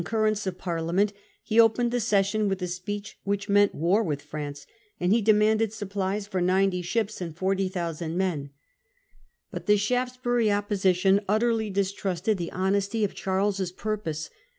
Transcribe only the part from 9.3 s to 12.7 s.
But the Shaftesbui'y Opposition utterly distrusted the